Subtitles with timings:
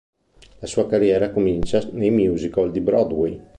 [0.57, 3.39] La sua carriera comincia nei musical di Broadway.